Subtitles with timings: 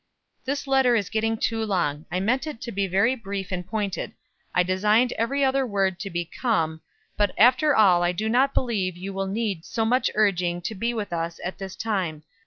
[0.45, 2.07] "This letter is getting too long.
[2.11, 4.13] I meant it to be very brief and pointed.
[4.51, 6.81] I designed every other word to be 'come;'
[7.17, 10.95] but after all I do not believe you will need so much urging to be
[10.95, 12.23] with us at this time.